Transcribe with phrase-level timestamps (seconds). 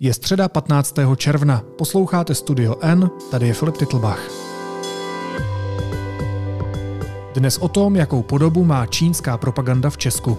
[0.00, 0.94] Je středa 15.
[1.16, 1.62] června.
[1.78, 4.20] Posloucháte Studio N, tady je Filip Titlbach.
[7.34, 10.38] Dnes o tom, jakou podobu má čínská propaganda v Česku.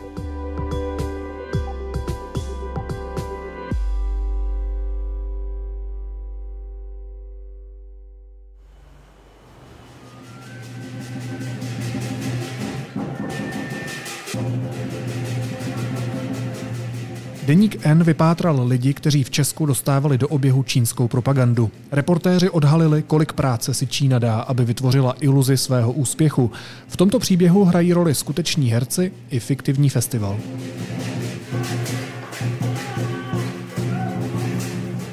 [17.50, 21.72] Deník N vypátral lidi, kteří v Česku dostávali do oběhu čínskou propagandu.
[21.92, 26.52] Reportéři odhalili, kolik práce si Čína dá, aby vytvořila iluzi svého úspěchu.
[26.88, 30.38] V tomto příběhu hrají roli skuteční herci i fiktivní festival.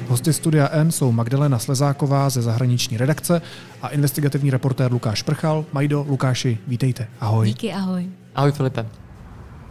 [0.07, 3.41] Hosty Studia N jsou Magdalena Slezáková ze zahraniční redakce
[3.81, 5.65] a investigativní reportér Lukáš Prchal.
[5.73, 7.07] Majdo, Lukáši, vítejte.
[7.19, 7.47] Ahoj.
[7.47, 8.07] Díky, ahoj.
[8.35, 8.85] Ahoj Filipe.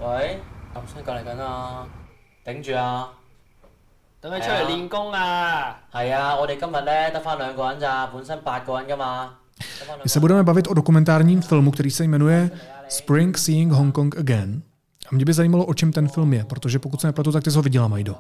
[0.01, 0.27] Ahoj.
[2.46, 3.08] 顶住啊！
[4.22, 5.76] 等佢出嚟练功啊！
[5.92, 9.38] 系啊，我哋今日咧得翻两个人咋，本身八个人噶嘛。
[10.04, 12.50] My se budeme bavit o dokumentárním filmu, který se jmenuje
[12.90, 14.62] Spring Seeing Hong Kong Again.
[15.12, 17.52] A mě by zajímalo, o čem ten film je, protože pokud se nepletu, tak ty
[17.52, 18.16] jsi ho viděla, Majdo.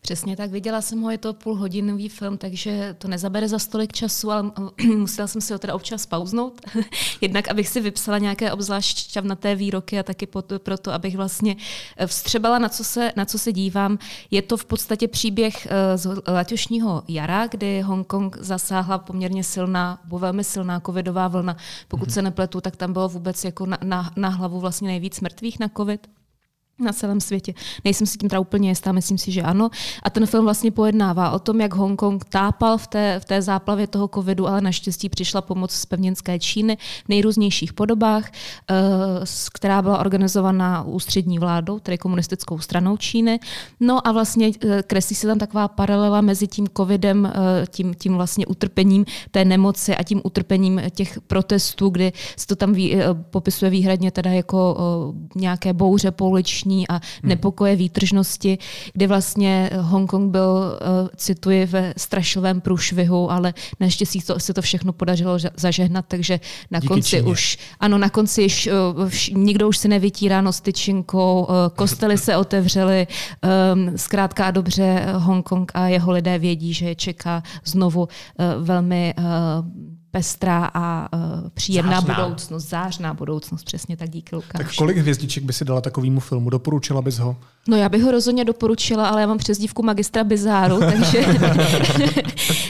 [0.00, 4.30] Přesně tak, viděla jsem ho, je to půlhodinový film, takže to nezabere za stolik času,
[4.30, 4.50] ale
[4.96, 6.60] musela jsem si ho teda občas pauznout.
[7.20, 10.26] Jednak, abych si vypsala nějaké obzvlášť šťavnaté výroky a taky
[10.58, 11.56] proto, abych vlastně
[12.06, 13.98] vstřebala, na co, se, na co se dívám.
[14.30, 20.44] Je to v podstatě příběh z letošního jara, kdy Hongkong zasáhla poměrně silná, bo velmi
[20.44, 21.56] silná covidová vlna.
[21.88, 22.12] Pokud mm-hmm.
[22.12, 25.68] se nepletu, tak tam bylo vůbec jako na, na, na hlavu vlastně nejvíc mrtvých na
[25.76, 26.06] covid
[26.78, 27.54] na celém světě.
[27.84, 29.70] Nejsem si tím teda úplně jistá, myslím si, že ano.
[30.02, 33.86] A ten film vlastně pojednává o tom, jak Hongkong tápal v té, v té záplavě
[33.86, 38.30] toho covidu, ale naštěstí přišla pomoc z pevninské Číny v nejrůznějších podobách,
[38.70, 38.74] eh,
[39.52, 43.40] která byla organizovaná ústřední vládou, tedy komunistickou stranou Číny.
[43.80, 48.14] No a vlastně eh, kreslí se tam taková paralela mezi tím covidem, eh, tím, tím
[48.14, 52.74] vlastně utrpením té nemoci a tím utrpením těch protestů, kdy se to tam
[53.30, 54.76] popisuje výhradně teda jako
[55.34, 58.58] nějaké bouře pouliční vnitřní a nepokoje výtržnosti,
[58.92, 64.92] kdy vlastně Hongkong byl, uh, cituji, ve strašlivém průšvihu, ale naštěstí to, se to všechno
[64.92, 67.22] podařilo zažehnat, takže na Díky konci Číně.
[67.22, 72.36] už, ano, na konci již, uh, nikdo už si nevytírá nos tyčinkou, uh, kostely se
[72.36, 78.08] otevřely, um, zkrátka a dobře Hongkong a jeho lidé vědí, že je čeká znovu
[78.58, 79.14] velmi
[80.14, 82.14] pestrá a uh, příjemná Zářná.
[82.14, 84.64] budoucnost, zářná budoucnost, přesně tak díky Lukáši.
[84.64, 86.50] Tak kolik hvězdiček by si dala takovému filmu?
[86.50, 87.36] Doporučila bys ho?
[87.68, 91.26] No já bych ho rozhodně doporučila, ale já mám přezdívku magistra Bizáru, takže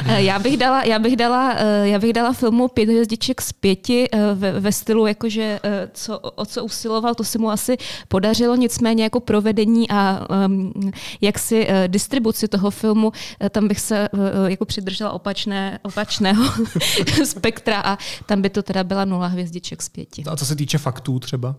[0.16, 4.08] já, bych dala, já, bych dala, eh, já bych dala filmu pět hvězdiček z pěti
[4.12, 5.60] eh, ve, ve stylu, jakože
[5.92, 7.76] co, o co usiloval, to se mu asi
[8.08, 10.72] podařilo, nicméně jako provedení a um,
[11.20, 13.12] jak si uh, distribuci toho filmu,
[13.50, 16.44] tam bych se uh, jako přidržela opačné, opačného
[17.33, 20.23] spektra a tam by to teda byla nula hvězdiček z pěti.
[20.27, 21.55] A co se týče faktů třeba?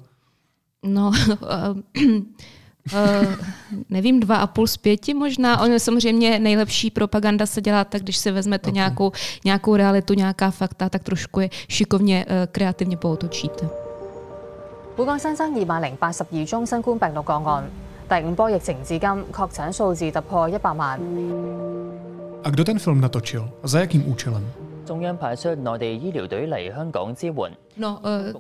[0.83, 1.13] No,
[2.93, 3.35] Uh,
[3.89, 5.61] nevím, dva a půl z pěti možná.
[5.61, 8.75] On samozřejmě nejlepší propaganda se dělá tak, když si vezmete okay.
[8.75, 9.13] nějakou,
[9.45, 13.69] nějakou realitu, nějaká fakta, tak trošku je šikovně, uh, kreativně pootočíte.
[14.97, 17.71] 本港新增二万零八十二宗新冠病毒个案，
[18.09, 21.01] 第五波疫情至今确诊数字突破一百万。
[22.45, 23.51] A kdo ten film natočil?
[23.63, 24.43] A za jakým účelem?
[24.85, 27.35] 中央派出內地醫療隊嚟香港支援。
[27.78, 28.34] No, eh,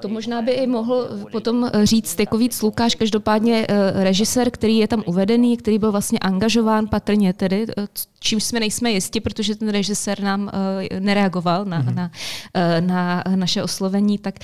[0.00, 4.78] to, možná by i mohl potom eh, říct jako víc Lukáš, každopádně eh, režisér, který
[4.78, 7.66] je tam uvedený, který byl vlastně angažován patrně tedy,
[8.20, 10.50] čím jsme nejsme jisti, protože ten režisér nám
[10.98, 11.94] nereagoval na, mm-hmm.
[11.94, 12.10] na,
[12.80, 14.34] na naše oslovení, tak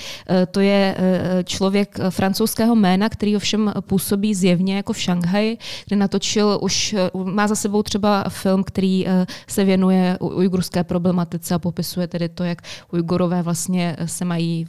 [0.51, 0.95] to je
[1.43, 5.57] člověk francouzského jména, který ovšem působí zjevně jako v Šanghaji,
[5.87, 9.05] kde natočil už, má za sebou třeba film, který
[9.47, 12.61] se věnuje ujgurské problematice a popisuje tedy to, jak
[12.91, 14.67] Ujgurové vlastně se mají mají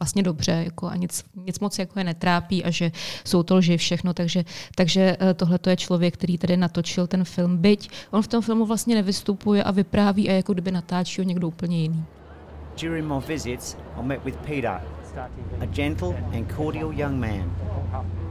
[0.00, 2.92] vlastně dobře jako a nic, nic moc jako je netrápí a že
[3.24, 7.56] jsou to lži všechno, takže, takže tohle to je člověk, který tady natočil ten film,
[7.56, 11.48] byť on v tom filmu vlastně nevystupuje a vypráví a jako kdyby natáčí o někdo
[11.48, 12.04] úplně jiný.
[12.80, 14.80] During my visits, I met with Peter,
[15.60, 17.56] a gentle and cordial young man.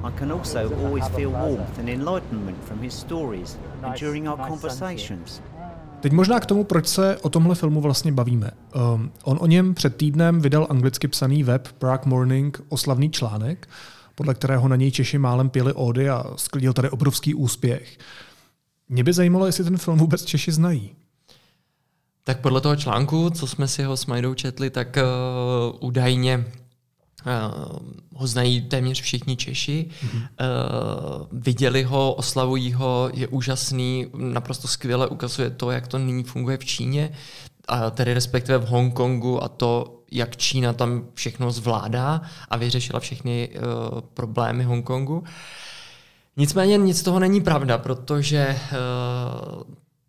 [0.04, 5.42] I can also always feel warmth and enlightenment from his stories and during our conversations.
[6.04, 8.52] Teď možná k tomu, proč se o tomhle filmu vlastně bavíme.
[8.96, 13.70] Um, on o něm před týdnem vydal anglicky psaný web Prague Morning oslavný článek,
[14.16, 17.98] podle kterého na něj Češi málem pěli ódy a sklidil tady obrovský úspěch.
[18.90, 20.96] Mě by zajímalo, jestli ten film vůbec Češi znají.
[22.24, 26.46] Tak podle toho článku, co jsme si ho s Majdou četli, tak uh, údajně
[28.16, 29.90] ho znají téměř všichni Češi.
[29.90, 30.28] Mm-hmm.
[31.32, 36.66] Viděli ho, oslavují ho, je úžasný, naprosto skvěle ukazuje to, jak to nyní funguje v
[36.66, 37.12] Číně,
[37.68, 43.50] a tedy respektive v Hongkongu a to, jak Čína tam všechno zvládá a vyřešila všechny
[43.50, 45.24] uh, problémy Hongkongu.
[46.38, 49.64] Nicméně nic z toho není pravda, protože uh,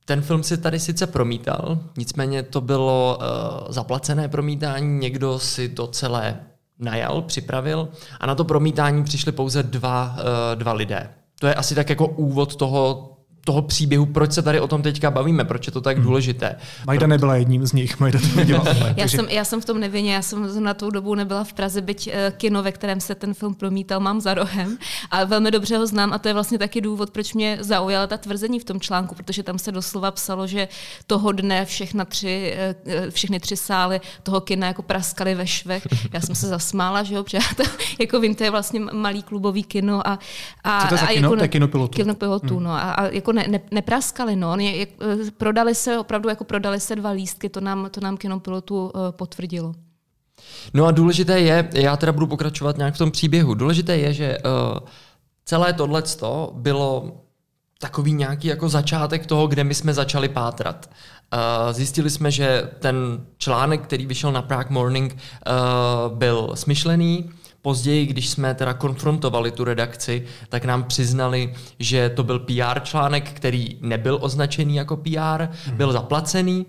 [0.04, 5.86] ten film si tady sice promítal, nicméně to bylo uh, zaplacené promítání, někdo si to
[5.86, 6.40] celé
[6.78, 7.88] najal, připravil
[8.20, 11.10] a na to promítání přišli pouze dva, uh, dva lidé.
[11.40, 13.13] To je asi tak jako úvod toho,
[13.44, 16.06] toho příběhu, proč se tady o tom teďka bavíme, proč je to tak hmm.
[16.06, 16.56] důležité.
[16.86, 18.26] Majda nebyla jedním z nich, Majda to
[18.60, 18.94] online.
[18.96, 21.80] já, jsem, já jsem v tom nevině, já jsem na tou dobu nebyla v Praze,
[21.80, 24.78] byť uh, kino, ve kterém se ten film promítal, mám za rohem
[25.10, 28.16] a velmi dobře ho znám a to je vlastně taky důvod, proč mě zaujala ta
[28.16, 30.68] tvrzení v tom článku, protože tam se doslova psalo, že
[31.06, 32.56] toho dne všechna tři,
[32.86, 35.86] uh, všechny tři sály toho kina jako praskaly ve švech.
[36.12, 37.62] Já jsem se zasmála, že jo, protože to,
[38.00, 40.18] jako vím, to je vlastně malý klubový kino a,
[40.64, 41.26] a, Co to je za a kino?
[41.26, 41.96] Jako, to je kino pilotu.
[41.96, 42.64] Kino pilotu, hmm.
[42.64, 44.36] no a, a jako ne, ne, nepraskali.
[44.36, 44.52] No.
[44.52, 48.16] Oni, jak, eh, prodali se, opravdu jako prodali se dva lístky, to nám, to nám
[48.16, 49.74] kinopilotu uh, potvrdilo.
[50.74, 54.38] No a důležité je, já teda budu pokračovat nějak v tom příběhu, důležité je, že
[54.38, 54.78] uh,
[55.44, 56.02] celé tohle
[56.52, 57.20] bylo
[57.78, 60.90] takový nějaký jako začátek toho, kde my jsme začali pátrat.
[61.32, 67.30] Uh, zjistili jsme, že ten článek, který vyšel na Prague Morning, uh, byl smyšlený,
[67.64, 73.32] Později, když jsme teda konfrontovali tu redakci, tak nám přiznali, že to byl PR článek,
[73.32, 75.76] který nebyl označený jako PR, mm.
[75.76, 76.66] byl zaplacený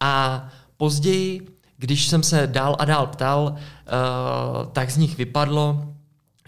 [0.00, 0.44] a
[0.76, 3.56] později, když jsem se dál a dál ptal, uh,
[4.72, 5.94] tak z nich vypadlo,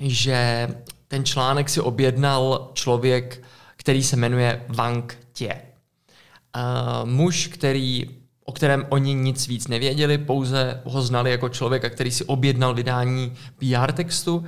[0.00, 0.68] že
[1.08, 3.42] ten článek si objednal člověk,
[3.76, 5.62] který se jmenuje Wang Tě.
[6.56, 8.06] Uh, muž, který
[8.46, 13.32] o kterém oni nic víc nevěděli, pouze ho znali jako člověka, který si objednal vydání
[13.58, 14.44] PR textu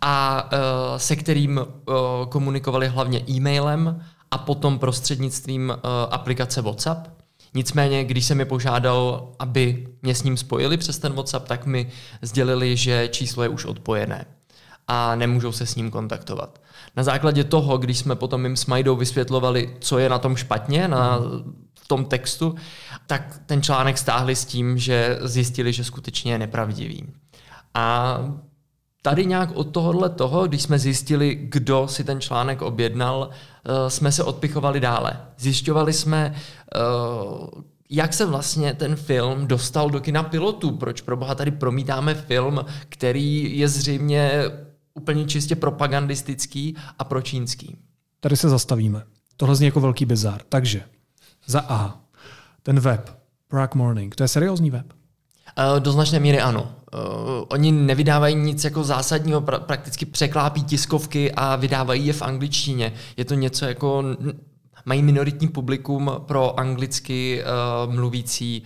[0.00, 0.58] a uh,
[0.96, 1.94] se kterým uh,
[2.28, 7.08] komunikovali hlavně e-mailem a potom prostřednictvím uh, aplikace WhatsApp.
[7.54, 11.88] Nicméně, když jsem je požádal, aby mě s ním spojili přes ten WhatsApp, tak mi
[12.22, 14.26] sdělili, že číslo je už odpojené
[14.88, 16.60] a nemůžou se s ním kontaktovat.
[16.96, 20.88] Na základě toho, když jsme potom jim s Majdou vysvětlovali, co je na tom špatně,
[20.88, 21.18] na
[21.92, 22.54] tom textu,
[23.06, 27.06] tak ten článek stáhli s tím, že zjistili, že skutečně je nepravdivý.
[27.74, 28.18] A
[29.02, 34.12] tady nějak od tohohle toho, když jsme zjistili, kdo si ten článek objednal, eh, jsme
[34.12, 35.12] se odpichovali dále.
[35.38, 36.78] Zjišťovali jsme, eh,
[37.90, 40.70] jak se vlastně ten film dostal do kina pilotů.
[40.76, 44.30] Proč pro boha tady promítáme film, který je zřejmě
[44.94, 47.76] úplně čistě propagandistický a pročínský.
[48.20, 49.02] Tady se zastavíme.
[49.36, 50.40] Tohle zní jako velký bizar.
[50.48, 50.82] Takže
[51.46, 52.00] za A.
[52.62, 53.18] Ten web,
[53.48, 54.86] Prague Morning, to je seriózní web?
[54.92, 56.62] Uh, do značné míry ano.
[56.62, 57.00] Uh,
[57.48, 62.92] oni nevydávají nic jako zásadního, pra- prakticky překlápí tiskovky a vydávají je v angličtině.
[63.16, 64.04] Je to něco jako
[64.84, 67.42] mají minoritní publikum pro anglicky
[67.86, 68.62] uh, mluvící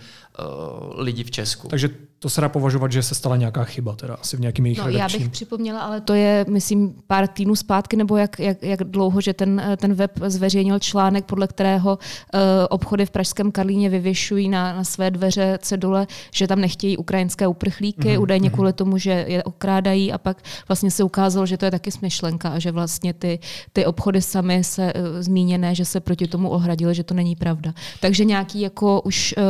[0.95, 1.67] lidi v Česku.
[1.67, 1.89] Takže
[2.19, 4.89] to se dá považovat, že se stala nějaká chyba, teda asi v nějakým jejich no,
[4.89, 9.21] Já bych připomněla, ale to je, myslím, pár týdnů zpátky, nebo jak, jak, jak dlouho,
[9.21, 12.39] že ten, ten web zveřejnil článek, podle kterého uh,
[12.69, 18.07] obchody v Pražském Karlíně vyvěšují na, na své dveře cedule, že tam nechtějí ukrajinské uprchlíky,
[18.07, 18.21] mm-hmm.
[18.21, 21.91] údajně kvůli tomu, že je okrádají a pak vlastně se ukázalo, že to je taky
[21.91, 23.39] smyšlenka a že vlastně ty,
[23.73, 27.73] ty obchody samy se uh, zmíněné, že se proti tomu ohradili, že to není pravda.
[27.99, 29.43] Takže nějaký jako už uh,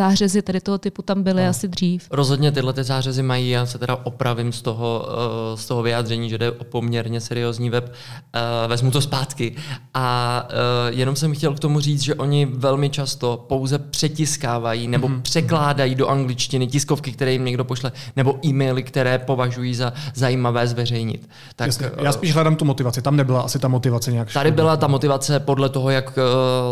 [0.00, 1.50] zářezy tady toho typu tam byly no.
[1.50, 2.08] asi dřív.
[2.10, 5.06] Rozhodně tyhle ty zářezy mají, já se teda opravím z toho,
[5.52, 7.84] uh, z toho vyjádření, že jde o poměrně seriózní web.
[7.84, 9.56] Uh, vezmu to zpátky.
[9.94, 15.08] A uh, jenom jsem chtěl k tomu říct, že oni velmi často pouze přetiskávají nebo
[15.08, 15.22] mm-hmm.
[15.22, 21.28] překládají do angličtiny tiskovky, které jim někdo pošle, nebo e-maily, které považují za zajímavé zveřejnit.
[21.56, 21.90] Tak, Jasně.
[22.02, 23.02] Já spíš hledám tu motivaci.
[23.02, 24.32] Tam nebyla asi ta motivace nějak.
[24.32, 26.18] Tady byla ta motivace podle toho, jak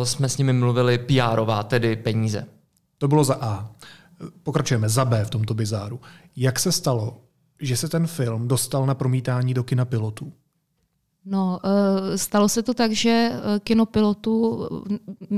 [0.04, 2.57] jsme s nimi mluvili, PR-ová, tedy peníze.
[2.98, 3.70] To bylo za A.
[4.42, 6.00] Pokračujeme za B v tomto bizáru.
[6.36, 7.20] Jak se stalo,
[7.60, 10.32] že se ten film dostal na promítání do kina pilotů?
[11.30, 14.68] No, eh, stalo se to tak, že eh, kino pilotu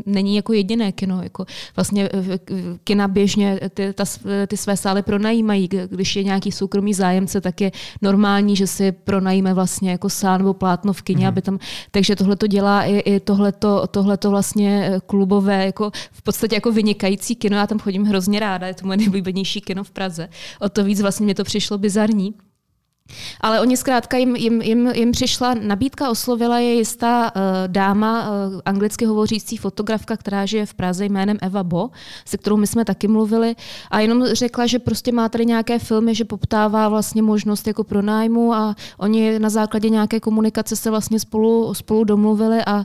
[0.06, 1.22] není jako jediné kino.
[1.22, 1.44] Jako
[1.76, 2.38] vlastně eh,
[2.84, 4.04] kina běžně ty, ta,
[4.46, 5.68] ty své sály pronajímají.
[5.90, 10.54] Když je nějaký soukromý zájemce, tak je normální, že si pronajíme vlastně jako sál nebo
[10.54, 11.28] plátno v kině, mm.
[11.28, 11.58] aby tam,
[11.90, 17.34] takže tohle to dělá i, i tohleto, tohleto vlastně klubové, jako v podstatě jako vynikající
[17.34, 17.56] kino.
[17.56, 20.28] Já tam chodím hrozně ráda, je to moje nejblíbenější kino v Praze.
[20.60, 22.34] O to víc vlastně mě to přišlo bizarní
[23.40, 28.60] Ale oni zkrátka jim, jim, jim, jim přišla nabídka, oslovila je jistá uh, dáma, uh,
[28.64, 31.90] anglicky hovořící fotografka, která žije v Praze jménem Eva Bo,
[32.24, 33.56] se kterou my jsme taky mluvili
[33.90, 38.54] a jenom řekla, že prostě má tady nějaké filmy, že poptává vlastně možnost jako pronájmu
[38.54, 42.84] a oni na základě nějaké komunikace se vlastně spolu, spolu domluvili a uh,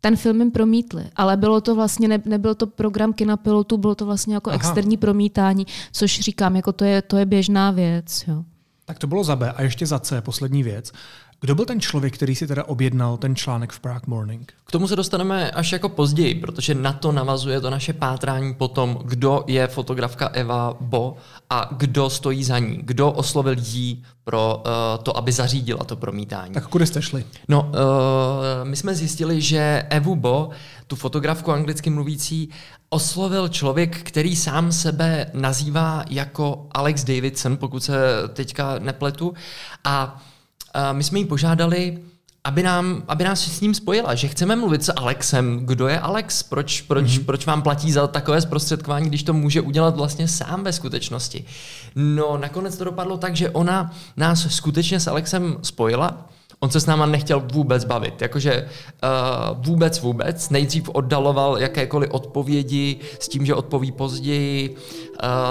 [0.00, 3.94] ten film jim promítli, ale bylo to vlastně, ne, nebyl to program kina pilotů, bylo
[3.94, 4.56] to vlastně jako Aha.
[4.56, 8.24] externí promítání, což říkám, jako to je, to je běžná věc.
[8.28, 8.44] Jo.
[8.88, 9.52] Tak to bylo za B.
[9.52, 10.92] A ještě za C, poslední věc.
[11.40, 14.52] Kdo byl ten člověk, který si teda objednal ten článek v Prague Morning?
[14.64, 18.98] K tomu se dostaneme až jako později, protože na to navazuje to naše pátrání potom,
[19.04, 21.16] kdo je fotografka Eva Bo
[21.50, 26.54] a kdo stojí za ní, kdo oslovil jí pro uh, to, aby zařídila to promítání.
[26.54, 27.24] Tak kudy jste šli?
[27.48, 30.50] No, uh, my jsme zjistili, že Evu Bo,
[30.86, 32.50] tu fotografku anglicky mluvící,
[32.90, 37.98] oslovil člověk, který sám sebe nazývá jako Alex Davidson, pokud se
[38.32, 39.34] teďka nepletu.
[39.84, 40.22] A
[40.92, 41.98] my jsme jí požádali,
[42.44, 45.66] aby, nám, aby nás s ním spojila, že chceme mluvit s Alexem.
[45.66, 46.42] Kdo je Alex?
[46.42, 47.24] Proč, proč, mm-hmm.
[47.24, 51.44] proč vám platí za takové zprostředkování, když to může udělat vlastně sám ve skutečnosti?
[51.94, 56.28] No, nakonec to dopadlo tak, že ona nás skutečně s Alexem spojila
[56.60, 58.68] On se s náma nechtěl vůbec bavit, jakože
[59.52, 60.50] uh, vůbec vůbec.
[60.50, 64.76] Nejdřív oddaloval jakékoliv odpovědi s tím, že odpoví později uh,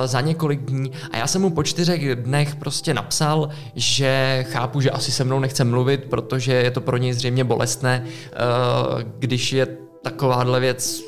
[0.06, 0.92] za několik dní.
[1.12, 5.40] A já jsem mu po čtyřech dnech prostě napsal, že chápu, že asi se mnou
[5.40, 9.68] nechce mluvit, protože je to pro něj zřejmě bolestné, uh, když je
[10.04, 11.02] takováhle věc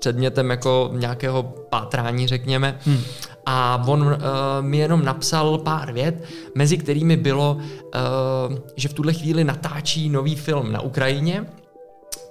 [0.00, 2.78] předmětem jako nějakého pátrání, řekněme.
[2.84, 3.00] Hmm.
[3.46, 4.16] A on uh,
[4.60, 6.24] mi jenom napsal pár vět,
[6.54, 11.46] mezi kterými bylo, uh, že v tuhle chvíli natáčí nový film na Ukrajině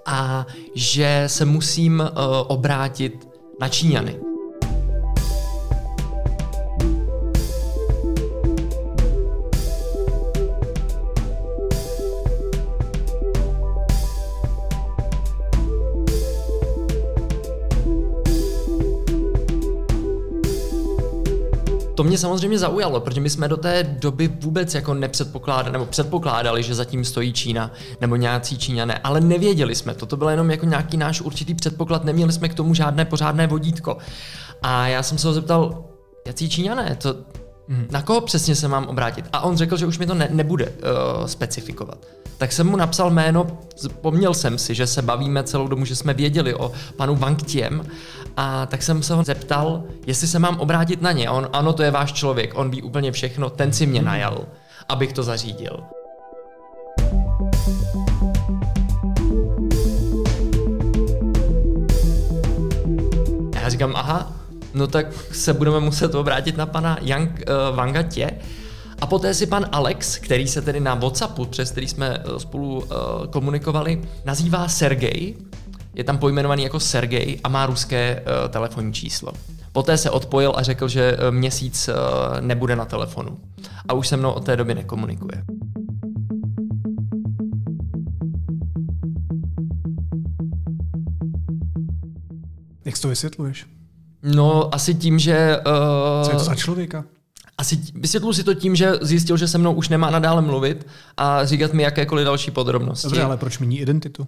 [0.05, 0.45] a
[0.75, 2.07] že se musím uh,
[2.47, 3.27] obrátit
[3.61, 4.24] na Číňany.
[22.05, 26.75] Mě samozřejmě zaujalo, protože my jsme do té doby vůbec jako nepředpokládali, nebo předpokládali, že
[26.75, 27.71] zatím stojí Čína
[28.01, 30.05] nebo nějací Číňané, ale nevěděli jsme to.
[30.05, 33.97] To byl jenom jako nějaký náš určitý předpoklad, neměli jsme k tomu žádné pořádné vodítko.
[34.61, 35.83] A já jsem se ho zeptal,
[36.27, 37.15] jaký Číňané, to,
[37.69, 37.87] hmm.
[37.91, 39.25] na koho přesně se mám obrátit?
[39.33, 41.97] A on řekl, že už mi to ne, nebude uh, specifikovat.
[42.37, 46.13] Tak jsem mu napsal jméno, vzpomněl jsem si, že se bavíme celou dobu, že jsme
[46.13, 47.85] věděli o panu Wang Tiem
[48.37, 51.27] a tak jsem se ho zeptal, jestli se mám obrátit na ně.
[51.27, 54.45] A on, ano, to je váš člověk, on ví úplně všechno, ten si mě najal,
[54.89, 55.83] abych to zařídil.
[63.61, 64.34] Já říkám, aha,
[64.75, 68.31] no tak se budeme muset obrátit na pana Yang uh, Wangatě.
[69.01, 72.77] A poté si pan Alex, který se tedy na WhatsAppu, přes který jsme uh, spolu
[72.77, 72.83] uh,
[73.29, 75.35] komunikovali, nazývá Sergej,
[75.93, 79.31] je tam pojmenovaný jako Sergej a má ruské uh, telefonní číslo.
[79.71, 81.95] Poté se odpojil a řekl, že měsíc uh,
[82.41, 83.37] nebude na telefonu.
[83.87, 85.43] A už se mnou od té doby nekomunikuje.
[92.85, 93.65] Jak to vysvětluješ?
[94.25, 95.57] No, asi tím, že...
[95.67, 97.05] Uh, Co je to za člověka?
[97.57, 101.45] Asi vysvětlu si to tím, že zjistil, že se mnou už nemá nadále mluvit a
[101.45, 103.07] říkat mi jakékoliv další podrobnosti.
[103.07, 104.27] Dobře, ale proč mění identitu?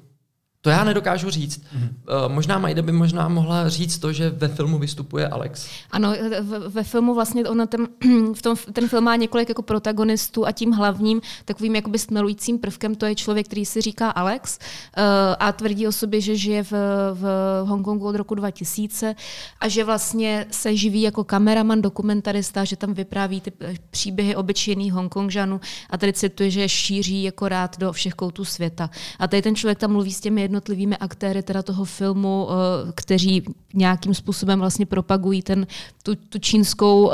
[0.67, 1.61] To já nedokážu říct.
[1.61, 2.29] Mm-hmm.
[2.29, 5.67] Možná Majda by možná mohla říct to, že ve filmu vystupuje Alex.
[5.91, 7.87] Ano, ve, ve filmu vlastně ona ten,
[8.33, 12.95] v tom, ten film má několik jako protagonistů a tím hlavním takovým jakoby stmelujícím prvkem
[12.95, 15.03] to je člověk, který si říká Alex uh,
[15.39, 16.71] a tvrdí o sobě, že žije v,
[17.13, 17.25] v
[17.65, 19.15] Hongkongu od roku 2000
[19.59, 23.51] a že vlastně se živí jako kameraman, dokumentarista, že tam vypráví ty
[23.91, 28.89] příběhy obyčejných Hongkongžanů a tady cituje, že je šíří jako rád do všech koutů světa.
[29.19, 33.43] A tady ten člověk tam mluví s těmi jednotlivými aktéry teda toho filmu, eh, kteří
[33.73, 35.67] nějakým způsobem vlastně propagují ten,
[36.03, 37.13] tu, tu čínskou uh,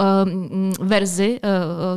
[0.79, 1.49] verzi uh,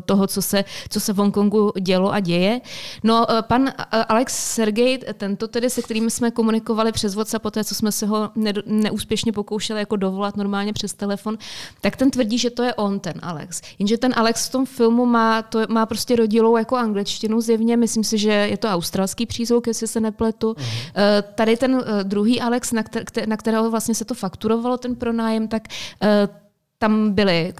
[0.05, 2.61] toho, co se, co se v Hongkongu dělo a děje.
[3.03, 3.73] No, pan
[4.09, 8.07] Alex Sergej, tento tedy, se kterým jsme komunikovali přes WhatsApp po té, co jsme se
[8.07, 11.39] ho ne, neúspěšně pokoušeli jako dovolat normálně přes telefon,
[11.81, 13.63] tak ten tvrdí, že to je on, ten Alex.
[13.79, 18.05] Jenže ten Alex v tom filmu má, to má prostě rodilou jako angličtinu zjevně, myslím
[18.05, 20.53] si, že je to australský přízvuk, jestli se nepletu.
[20.53, 21.25] Uh-huh.
[21.35, 25.49] Tady ten uh, druhý Alex, na, kter- na kterého vlastně se to fakturovalo, ten pronájem,
[25.49, 25.63] tak
[26.03, 26.09] uh,
[26.79, 27.55] tam byly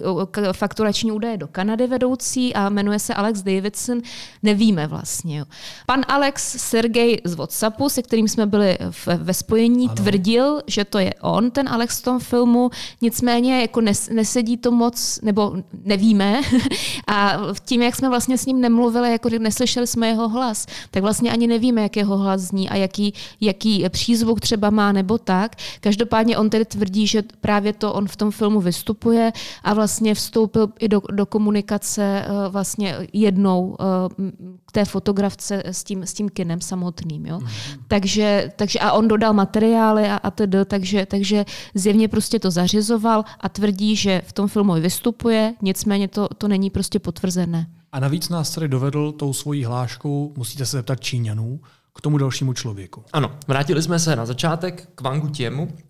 [0.51, 4.01] fakturační údaje do Kanady vedoucí a jmenuje se Alex Davidson,
[4.43, 5.45] nevíme vlastně.
[5.85, 9.95] Pan Alex Sergej z WhatsAppu, se kterým jsme byli v, ve spojení, ano.
[9.95, 12.69] tvrdil, že to je on, ten Alex v tom filmu,
[13.01, 16.41] nicméně jako nes, nesedí to moc, nebo nevíme.
[17.07, 21.31] a tím, jak jsme vlastně s ním nemluvili, jako neslyšeli jsme jeho hlas, tak vlastně
[21.31, 25.55] ani nevíme, jak jeho hlas zní a jaký, jaký přízvuk třeba má nebo tak.
[25.79, 29.31] Každopádně on tedy tvrdí, že právě to on v tom filmu vystupuje vystupuje
[29.63, 34.31] a vlastně vstoupil i do, do komunikace eh, vlastně jednou eh,
[34.65, 37.25] k té fotografce s tím, s tím kinem samotným.
[37.25, 37.37] Jo?
[37.39, 37.79] Mm-hmm.
[37.87, 41.45] Takže, takže a on dodal materiály a, a tedy, takže, takže
[41.75, 46.69] zjevně prostě to zařizoval a tvrdí, že v tom filmu vystupuje, nicméně to, to není
[46.69, 47.67] prostě potvrzené.
[47.91, 51.59] A navíc nás tady dovedl tou svojí hláškou, musíte se zeptat Číňanů,
[51.95, 53.03] k tomu dalšímu člověku.
[53.13, 55.86] Ano, vrátili jsme se na začátek k Wangu Tiemu, Eh,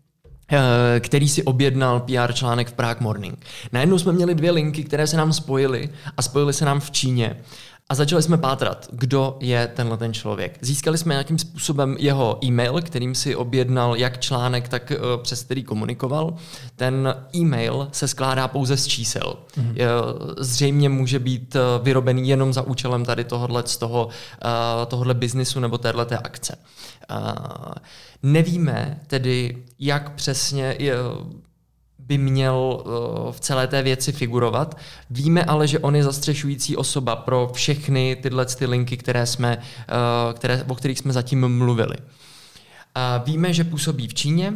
[1.00, 3.46] který si objednal PR článek v Prague Morning.
[3.72, 7.38] Najednou jsme měli dvě linky, které se nám spojily a spojily se nám v Číně.
[7.90, 10.58] A začali jsme pátrat, kdo je tenhle ten člověk.
[10.62, 15.64] Získali jsme nějakým způsobem jeho e-mail, kterým si objednal jak článek, tak uh, přes který
[15.64, 16.36] komunikoval.
[16.76, 19.38] Ten e-mail se skládá pouze z čísel.
[19.58, 19.76] Mm-hmm.
[20.40, 24.12] Zřejmě může být vyrobený jenom za účelem tady tohohle z toho, uh,
[24.88, 26.58] tohohle biznisu nebo téhleté akce.
[28.24, 30.96] Nevíme tedy, jak přesně je,
[32.08, 34.78] by měl uh, v celé té věci figurovat.
[35.10, 40.34] Víme ale, že on je zastřešující osoba pro všechny tyhle ty linky, které jsme, uh,
[40.34, 41.96] které, o kterých jsme zatím mluvili.
[43.26, 44.54] Víme, že působí v Číně,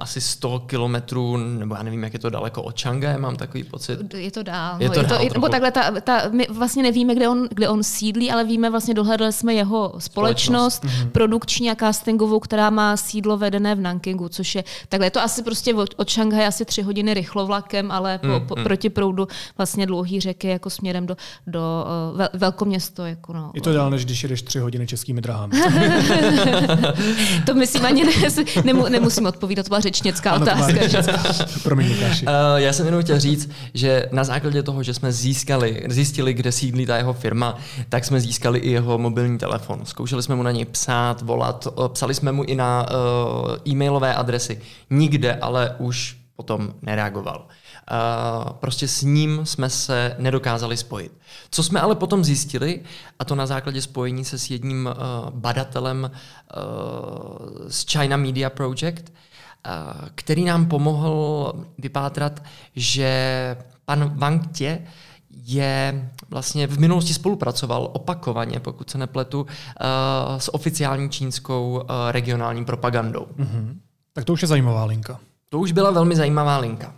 [0.00, 4.14] asi 100 kilometrů, nebo já nevím, jak je to daleko od Šangaje, mám takový pocit.
[4.14, 4.76] Je to dál.
[4.78, 7.68] Je to, je to dál, nebo takhle, ta, ta, my vlastně nevíme, kde on, kde
[7.68, 10.84] on sídlí, ale víme, vlastně dohledali jsme jeho společnost, společnost.
[10.84, 11.10] Mhm.
[11.10, 15.06] produkční a castingovou, která má sídlo vedené v Nankingu, což je takhle.
[15.06, 18.56] Je to asi prostě od, od Šanghaje asi tři hodiny rychlovlakem, ale po, mm, po,
[18.56, 18.64] mm.
[18.64, 19.28] proti proudu
[19.58, 21.16] vlastně dlouhý řeky jako směrem do,
[21.46, 21.60] do
[22.10, 23.06] uh, vel, velkoměsto.
[23.06, 23.50] Jako no.
[23.54, 25.56] Je to dál, než když jedeš tři hodiny českými drahami.
[27.46, 28.12] to myslím ani ne,
[28.64, 31.22] nemu, nemusím odpovědět odpovídat, to byla řečnická ano, otázka.
[31.62, 36.34] Promiň, uh, Já jsem jenom chtěl říct, že na základě toho, že jsme získali, zjistili,
[36.34, 37.58] kde sídlí ta jeho firma,
[37.88, 39.80] tak jsme získali i jeho mobilní telefon.
[39.84, 44.60] Zkoušeli jsme mu na něj psát, volat, psali jsme mu i na uh, e-mailové adresy.
[44.90, 47.46] Nikde ale už potom nereagoval.
[47.46, 51.12] Uh, prostě s ním jsme se nedokázali spojit.
[51.50, 52.80] Co jsme ale potom zjistili,
[53.18, 59.12] a to na základě spojení se s jedním uh, badatelem uh, z China Media Project,
[59.12, 59.12] Eh,
[60.15, 62.43] který nám pomohl vypátrat,
[62.75, 64.87] že pan Wang Tě
[65.29, 72.65] je vlastně v minulosti spolupracoval opakovaně, pokud se nepletu, eh, s oficiální čínskou eh, regionální
[72.65, 73.27] propagandou.
[73.37, 73.77] Mm-hmm.
[74.13, 75.19] Tak to už je zajímavá linka.
[75.49, 76.93] To už byla velmi zajímavá linka.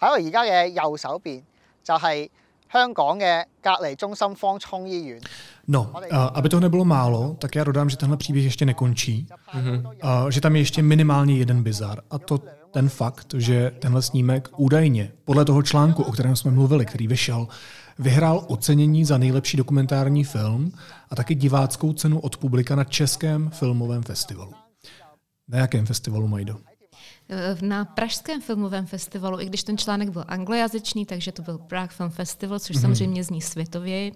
[0.00, 1.42] 喺我而家嘅右手边
[1.84, 2.28] 就系
[2.72, 5.20] 香港嘅隔离中心方舱医院。
[5.67, 5.91] No,
[6.33, 9.27] aby to nebylo málo, tak já dodám, že tenhle příběh ještě nekončí.
[9.55, 9.91] Mm-hmm.
[10.01, 12.01] A, že tam je ještě minimálně jeden bizar.
[12.09, 16.85] A to ten fakt, že tenhle snímek údajně, podle toho článku, o kterém jsme mluvili,
[16.85, 17.47] který vyšel,
[17.99, 20.71] vyhrál ocenění za nejlepší dokumentární film
[21.09, 24.51] a taky diváckou cenu od publika na Českém filmovém festivalu.
[25.47, 26.55] Na jakém festivalu, Majdo?
[27.29, 31.95] Eh, na Pražském filmovém festivalu, i když ten článek byl anglojazyčný, takže to byl Prague
[31.97, 32.81] Film Festival, což mm-hmm.
[32.81, 34.11] samozřejmě zní světově.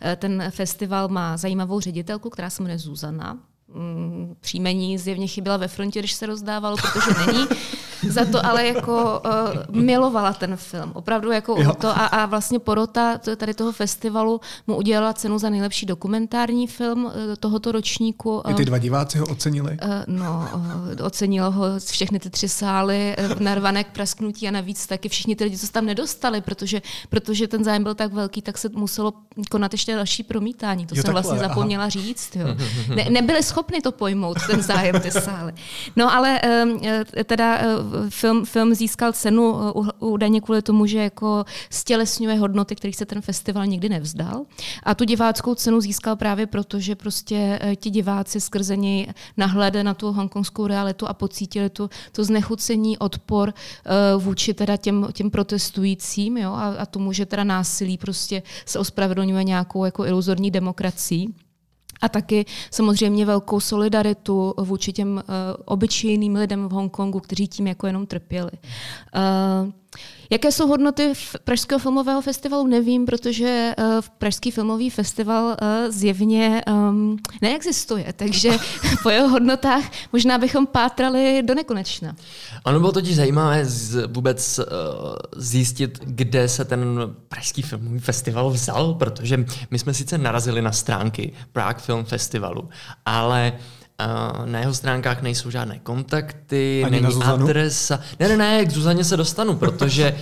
[0.00, 3.38] Eh, ten festival má zajímavou ředitelku, která se jmenuje Zuzana.
[3.68, 7.46] Mm, příjmení zjevně chyběla ve frontě, když se rozdávalo, protože není.
[8.08, 9.22] Za to ale jako
[9.70, 10.90] uh, milovala ten film.
[10.94, 15.86] Opravdu jako to a, a vlastně porota tady toho festivalu mu udělala cenu za nejlepší
[15.86, 18.42] dokumentární film uh, tohoto ročníku.
[18.50, 19.70] I ty dva diváci ho ocenili?
[19.84, 24.86] Uh, no, uh, ocenilo ho všechny ty tři sály, uh, narvané k prasknutí a navíc
[24.86, 28.42] taky všichni ty lidi, co se tam nedostali, protože, protože ten zájem byl tak velký,
[28.42, 29.12] tak se muselo
[29.50, 30.86] konat ještě další promítání.
[30.86, 31.90] To jo, jsem takhle, vlastně zapomněla aha.
[31.90, 32.36] říct.
[32.36, 32.46] Jo.
[32.96, 35.52] Ne, nebyli schopni schopny to pojmout, ten zájem ty sály.
[35.96, 37.64] No ale eh, teda eh,
[38.08, 43.20] film, film získal cenu eh, údajně kvůli tomu, že jako stělesňuje hodnoty, kterých se ten
[43.20, 44.44] festival nikdy nevzdal.
[44.82, 49.94] A tu diváckou cenu získal právě proto, že prostě ti diváci skrze něj nahlédli na
[49.94, 53.54] tu hongkongskou realitu a pocítili tu, to znechucení, odpor
[54.18, 59.44] vůči teda těm, těm protestujícím jo, a, a tomu, že teda násilí prostě se ospravedlňuje
[59.44, 61.34] nějakou jako iluzorní demokracií
[62.02, 65.22] a taky samozřejmě velkou solidaritu vůči těm uh,
[65.64, 68.50] obyčejným lidem v Hongkongu, kteří tím jako jenom trpěli.
[68.52, 69.72] Uh,
[70.30, 73.84] Jaké jsou hodnoty v Pražského filmového festivalu, nevím, protože uh,
[74.18, 75.56] Pražský filmový festival uh,
[75.88, 78.50] zjevně um, neexistuje, takže
[79.02, 82.16] po jeho hodnotách možná bychom pátrali do nekonečna.
[82.64, 84.64] Ono bylo totiž zajímavé z, vůbec uh,
[85.36, 91.32] zjistit, kde se ten Pražský filmový festival vzal, protože my jsme sice narazili na stránky
[91.52, 92.68] Prague Film Festivalu,
[93.06, 93.81] ale uh,
[94.44, 98.00] na jeho stránkách nejsou žádné kontakty, Ani není adresa.
[98.20, 100.14] Ne, ne, ne, k Zuzaně se dostanu, protože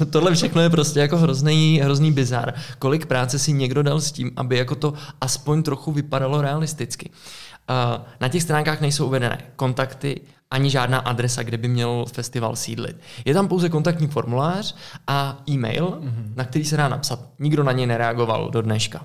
[0.00, 2.54] uh, tohle všechno je prostě jako hrozný, hrozný bizar.
[2.78, 7.10] Kolik práce si někdo dal s tím, aby jako to aspoň trochu vypadalo realisticky.
[7.10, 12.96] Uh, na těch stránkách nejsou uvedené kontakty, ani žádná adresa, kde by měl festival sídlit.
[13.24, 14.76] Je tam pouze kontaktní formulář
[15.06, 16.36] a e-mail, mm-hmm.
[16.36, 17.20] na který se dá napsat.
[17.38, 19.00] Nikdo na něj nereagoval do dneška.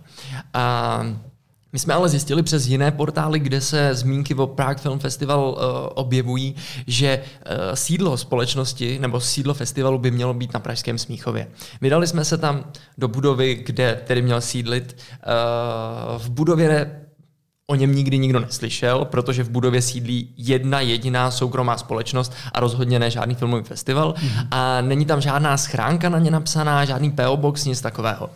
[0.56, 1.30] Uh,
[1.73, 5.57] my jsme ale zjistili přes jiné portály, kde se zmínky o Prague Film Festival uh,
[5.93, 6.55] objevují,
[6.88, 11.47] že uh, sídlo společnosti nebo sídlo festivalu by mělo být na Pražském Smíchově.
[11.81, 12.63] Vydali jsme se tam
[12.97, 14.97] do budovy, kde tedy měl sídlit.
[16.15, 17.01] Uh, v budově
[17.67, 22.99] O něm nikdy nikdo neslyšel, protože v budově sídlí jedna jediná soukromá společnost a rozhodně
[22.99, 24.15] ne žádný filmový festival.
[24.21, 24.29] Mm.
[24.51, 28.29] A není tam žádná schránka na ně napsaná, žádný PO box, nic takového.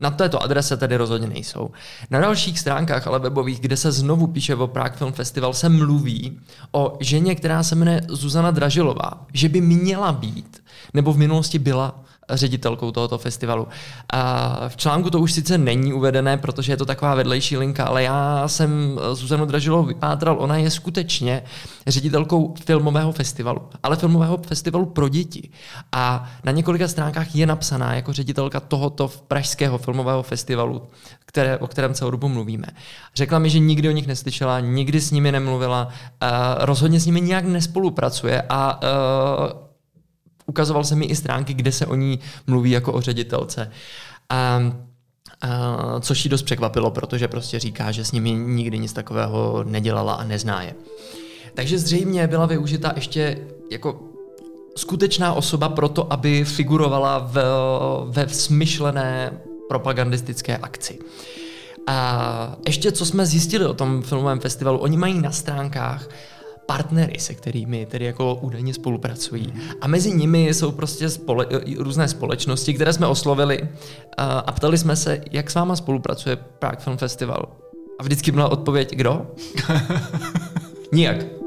[0.00, 1.70] Na této adrese tedy rozhodně nejsou.
[2.10, 6.40] Na dalších stránkách ale webových, kde se znovu píše o Prague Film Festival, se mluví
[6.72, 10.62] o ženě, která se jmenuje Zuzana Dražilová, že by měla být,
[10.94, 13.68] nebo v minulosti byla ředitelkou tohoto festivalu.
[14.12, 18.02] A v článku to už sice není uvedené, protože je to taková vedlejší linka, ale
[18.02, 21.42] já jsem Zuzanu Dražilovou vypátral, ona je skutečně
[21.86, 25.50] ředitelkou filmového festivalu, ale filmového festivalu pro děti.
[25.92, 30.82] A na několika stránkách je napsaná jako ředitelka tohoto pražského filmového festivalu,
[31.26, 32.66] které, o kterém celou dobu mluvíme.
[33.14, 37.20] Řekla mi, že nikdy o nich neslyšela, nikdy s nimi nemluvila, uh, rozhodně s nimi
[37.20, 39.69] nijak nespolupracuje a uh,
[40.50, 43.70] ukazoval se mi i stránky, kde se o ní mluví jako o ředitelce.
[44.28, 44.60] A
[45.44, 50.14] Uh, což ji dost překvapilo, protože prostě říká, že s nimi nikdy nic takového nedělala
[50.14, 50.74] a nezná je.
[51.54, 53.38] Takže zřejmě byla využita ještě
[53.72, 54.00] jako
[54.76, 57.36] skutečná osoba pro to, aby figurovala v,
[58.06, 60.98] ve smyšlené propagandistické akci.
[61.86, 66.08] A ještě co jsme zjistili o tom filmovém festivalu, oni mají na stránkách
[66.70, 69.52] partnery, se kterými tedy jako údajně spolupracují.
[69.80, 71.46] A mezi nimi jsou prostě spole,
[71.78, 73.68] různé společnosti, které jsme oslovili
[74.16, 77.48] a, ptali jsme se, jak s váma spolupracuje Prague Film Festival.
[77.98, 79.26] A vždycky byla odpověď, kdo?
[80.92, 81.39] Nijak.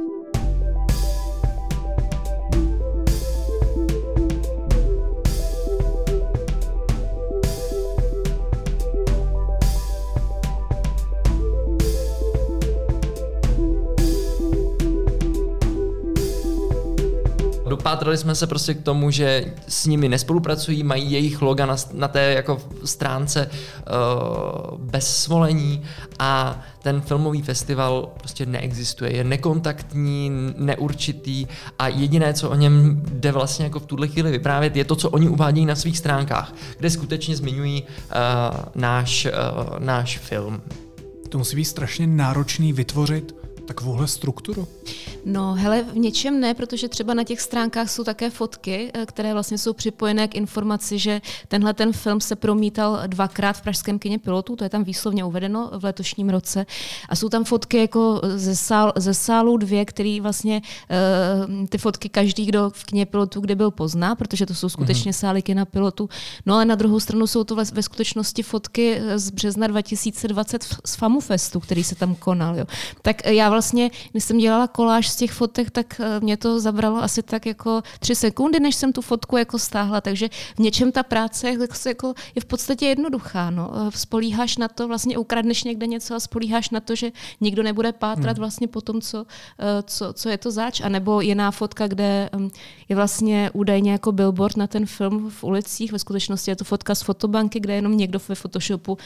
[17.83, 22.07] Dopátrali jsme se prostě k tomu, že s nimi nespolupracují, mají jejich loga na, na
[22.07, 25.81] té jako stránce uh, bez svolení
[26.19, 31.47] a ten filmový festival prostě neexistuje, je nekontaktní, neurčitý
[31.79, 35.09] a jediné, co o něm jde vlastně jako v tuhle chvíli vyprávět, je to, co
[35.09, 37.87] oni uvádějí na svých stránkách, kde skutečně zmiňují uh,
[38.75, 40.61] náš, uh, náš film.
[41.29, 44.67] To musí být strašně náročný vytvořit takovouhle strukturu?
[45.25, 49.33] No, hele, v něčem ne, protože třeba na těch stránkách jsou také fotky, eh, které
[49.33, 54.19] vlastně jsou připojené k informaci, že tenhle ten film se promítal dvakrát v pražském kině
[54.19, 56.65] pilotu, to je tam výslovně uvedeno v letošním roce.
[57.09, 60.61] A jsou tam fotky jako ze, sál, ze sálu dvě, který vlastně
[61.51, 65.11] uh, ty fotky každý, kdo v kině pilotu, kde byl, pozná, protože to jsou skutečně
[65.11, 65.19] mm-hmm.
[65.19, 66.09] sály kina pilotu.
[66.45, 71.59] No ale na druhou stranu jsou to ve, skutečnosti fotky z března 2020 z FamuFestu,
[71.59, 72.57] který se tam konal.
[72.57, 72.65] Jo.
[73.01, 77.03] Tak já vlastně, když jsem dělala koláž z těch fotek, tak eh, mě to zabralo
[77.03, 81.03] asi tak jako tři sekundy, než jsem tu fotku jako stáhla, takže v něčem ta
[81.03, 81.49] práce
[81.87, 83.49] jako je v podstatě jednoduchá.
[83.49, 83.71] No.
[83.73, 87.11] Eh, spolíháš na to, vlastně ukradneš někde něco a spolíháš na to, že
[87.41, 88.41] nikdo nebude pátrat hmm.
[88.41, 89.25] vlastně po tom, co,
[89.59, 90.81] eh, co, co je to zač.
[90.81, 92.49] A nebo jiná fotka, kde hm,
[92.89, 96.95] je vlastně údajně jako billboard na ten film v ulicích, ve skutečnosti je to fotka
[96.95, 98.97] z fotobanky, kde jenom někdo ve Photoshopu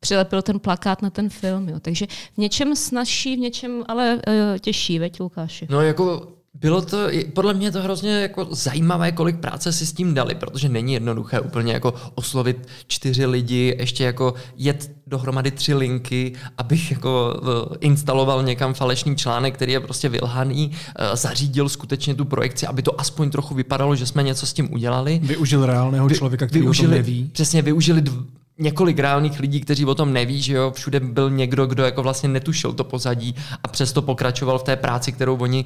[0.00, 1.68] přilepil ten plakát na ten film.
[1.68, 1.80] Jo.
[1.80, 5.66] Takže v něčem snažší, v něčem ale uh, těžší, veď Lukáši?
[5.70, 6.98] No jako bylo to,
[7.34, 11.40] podle mě to hrozně jako zajímavé, kolik práce si s tím dali, protože není jednoduché
[11.40, 17.40] úplně jako oslovit čtyři lidi, ještě jako jet dohromady tři linky, abych jako
[17.80, 23.00] instaloval někam falešný článek, který je prostě vylhaný, eh, zařídil skutečně tu projekci, aby to
[23.00, 25.20] aspoň trochu vypadalo, že jsme něco s tím udělali.
[25.22, 27.30] Využil reálného člověka, který využili, o tom neví.
[27.32, 28.24] Přesně, využili dv-
[28.60, 32.28] několik reálných lidí, kteří o tom neví, že jo, všude byl někdo, kdo jako vlastně
[32.28, 35.64] netušil to pozadí a přesto pokračoval v té práci, kterou oni,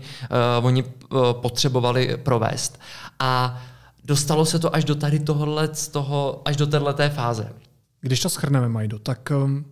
[0.59, 2.81] uh, oni uh, potřebovali provést.
[3.19, 3.63] A
[4.05, 7.53] dostalo se to až do tady tohohle, z toho, až do této fáze.
[8.01, 9.65] Když to schrneme, Majdo, tak um,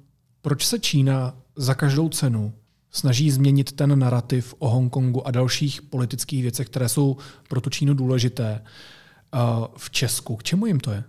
[0.43, 2.53] proč se Čína za každou cenu
[2.91, 7.17] snaží změnit ten narrativ o Hongkongu a dalších politických věcech, které jsou
[7.49, 8.63] pro tu Čínu důležité
[9.35, 10.37] uh, v Česku?
[10.37, 11.05] K čemu jim to je?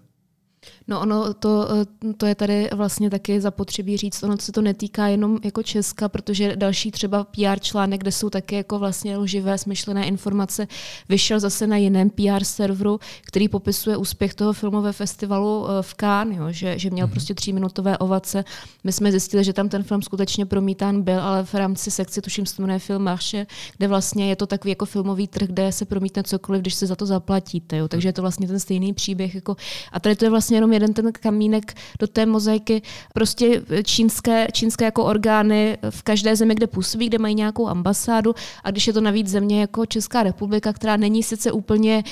[0.88, 5.08] No ono to, eh, to je tady vlastně taky zapotřebí říct, ono se to netýká
[5.08, 10.08] jenom jako Česka, protože další třeba PR článek, kde jsou také jako vlastně lživé, smyšlené
[10.08, 10.68] informace,
[11.10, 16.38] vyšel zase na jiném PR serveru, který popisuje úspěch toho filmového festivalu eh, v Cannes,
[16.38, 17.12] jo, že, že měl mm-hmm.
[17.12, 18.44] prostě tříminutové ovace.
[18.84, 22.46] My jsme zjistili, že tam ten film skutečně promítán byl, ale v rámci sekce, tuším,
[22.46, 23.48] se jmenuje Film Marche,
[23.78, 26.96] kde vlastně je to takový jako filmový trh, kde se promítne cokoliv, když se za
[26.96, 27.78] to zaplatíte.
[27.78, 27.88] Jo.
[27.88, 29.36] Takže je to vlastně ten stejný příběh.
[29.36, 29.56] Jako,
[29.92, 32.82] a tady to je vlastně jenom jeden ten kamínek do té mozaiky.
[33.14, 38.72] Prostě čínské, čínské jako orgány v každé zemi, kde působí, kde mají nějakou ambasádu a
[38.72, 42.04] když je to navíc země jako Česká republika, která není sice úplně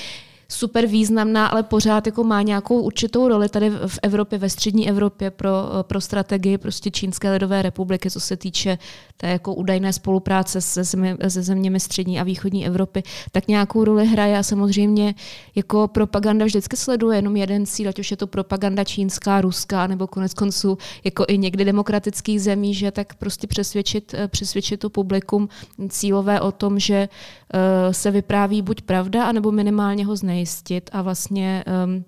[0.52, 5.30] super významná, ale pořád jako má nějakou určitou roli tady v Evropě, ve střední Evropě
[5.30, 5.50] pro,
[5.82, 8.78] pro strategii prostě Čínské lidové republiky, co se týče
[9.16, 14.06] té jako údajné spolupráce se, zemi, se zeměmi střední a východní Evropy, tak nějakou roli
[14.06, 15.14] hraje a samozřejmě
[15.54, 20.06] jako propaganda vždycky sleduje jenom jeden cíl, ať už je to propaganda čínská, ruská, nebo
[20.06, 25.48] konec konců jako i někdy demokratických zemí, že tak prostě přesvědčit, přesvědčit to publikum
[25.88, 31.02] cílové o tom, že uh, se vypráví buď pravda, anebo minimálně ho znej zajistit a
[31.02, 32.04] vlastně um,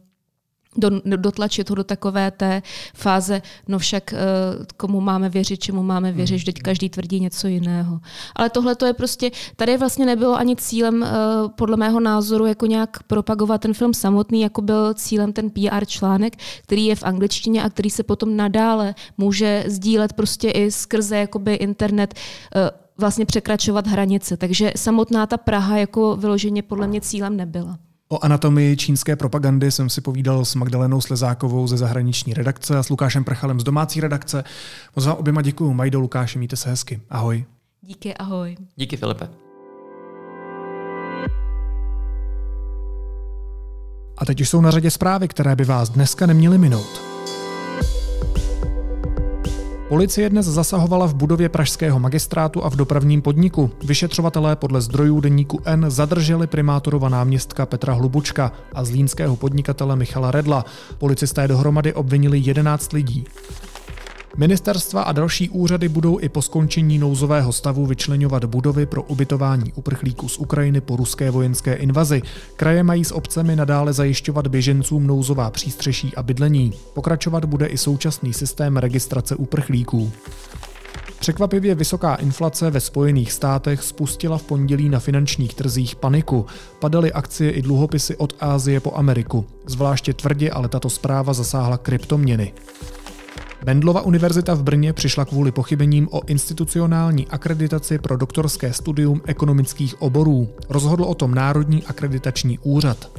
[0.77, 2.63] do, dotlačit ho do takové té
[2.95, 8.01] fáze, no však uh, komu máme věřit, čemu máme věřit, vždyť každý tvrdí něco jiného.
[8.37, 11.09] Ale tohle to je prostě, tady vlastně nebylo ani cílem, uh,
[11.55, 16.37] podle mého názoru, jako nějak propagovat ten film samotný, jako byl cílem ten PR článek,
[16.63, 21.55] který je v angličtině a který se potom nadále může sdílet prostě i skrze jakoby
[21.55, 22.63] internet uh,
[22.99, 24.37] vlastně překračovat hranice.
[24.37, 27.79] Takže samotná ta Praha jako vyloženě podle mě cílem nebyla.
[28.15, 32.89] O anatomii čínské propagandy jsem si povídal s Magdalenou Slezákovou ze zahraniční redakce a s
[32.89, 34.45] Lukášem Prchalem z domácí redakce.
[34.97, 35.73] Moc vám oběma děkuju.
[35.73, 37.01] Majdo, Lukáši, mějte se hezky.
[37.11, 37.45] Ahoj.
[37.83, 38.57] Díky, ahoj.
[38.77, 39.29] Díky, Filipe.
[44.19, 47.01] A teď už jsou na řadě zprávy, které by vás dneska neměly minout.
[49.89, 53.71] Policie dnes zasahovala v budově pražského magistrátu a v dopravním podniku.
[53.85, 60.65] Vyšetřovatelé podle zdrojů deníku N zadrželi primátorova náměstka Petra Hlubučka a zlínského podnikatele Michala Redla.
[60.99, 63.25] Policisté dohromady obvinili 11 lidí.
[64.37, 70.29] Ministerstva a další úřady budou i po skončení nouzového stavu vyčlenovat budovy pro ubytování uprchlíků
[70.29, 72.23] z Ukrajiny po ruské vojenské invazi.
[72.57, 76.73] Kraje mají s obcemi nadále zajišťovat běžencům nouzová přístřeší a bydlení.
[76.95, 80.13] Pokračovat bude i současný systém registrace uprchlíků.
[81.19, 86.47] Překvapivě vysoká inflace ve Spojených státech spustila v pondělí na finančních trzích paniku.
[86.79, 89.47] Padaly akcie i dluhopisy od Ázie po Ameriku.
[89.67, 92.53] Zvláště tvrdě ale tato zpráva zasáhla kryptoměny.
[93.65, 100.49] Bendlova univerzita v Brně přišla kvůli pochybením o institucionální akreditaci pro doktorské studium ekonomických oborů.
[100.69, 103.11] Rozhodl o tom Národní akreditační úřad.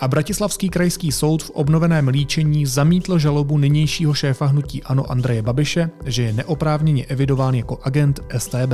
[0.00, 5.90] A Bratislavský krajský soud v obnoveném líčení zamítl žalobu nynějšího šéfa hnutí Ano Andreje Babiše,
[6.04, 8.72] že je neoprávněně evidován jako agent STB.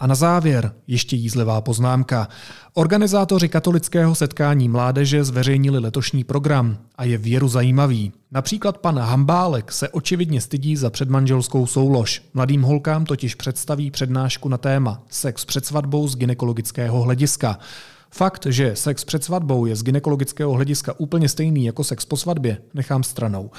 [0.00, 2.28] A na závěr ještě jízlivá poznámka.
[2.74, 8.12] Organizátoři katolického setkání mládeže zveřejnili letošní program a je věru zajímavý.
[8.30, 12.22] Například pan Hambálek se očividně stydí za předmanželskou soulož.
[12.34, 17.58] Mladým holkám totiž představí přednášku na téma sex před svatbou z ginekologického hlediska.
[18.16, 22.58] Fakt, že sex před svatbou je z ginekologického hlediska úplně stejný jako sex po svatbě,
[22.74, 23.50] nechám stranou.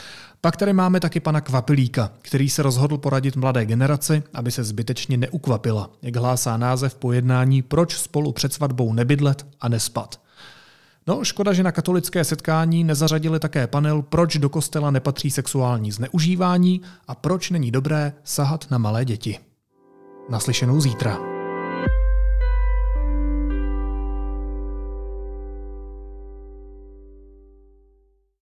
[0.41, 5.17] Pak tady máme taky pana Kvapilíka, který se rozhodl poradit mladé generaci, aby se zbytečně
[5.17, 10.22] neukvapila, jak hlásá název pojednání Proč spolu před svatbou nebydlet a nespat.
[11.08, 16.82] No, škoda, že na katolické setkání nezařadili také panel Proč do kostela nepatří sexuální zneužívání
[17.08, 19.39] a proč není dobré sahat na malé děti.
[20.30, 21.37] Naslyšenou zítra.